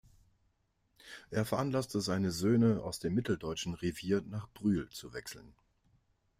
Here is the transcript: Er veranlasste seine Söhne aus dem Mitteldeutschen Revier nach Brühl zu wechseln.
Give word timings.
Er 1.29 1.45
veranlasste 1.45 2.01
seine 2.01 2.31
Söhne 2.31 2.81
aus 2.81 2.97
dem 2.97 3.13
Mitteldeutschen 3.13 3.75
Revier 3.75 4.23
nach 4.23 4.49
Brühl 4.49 4.89
zu 4.89 5.13
wechseln. 5.13 5.53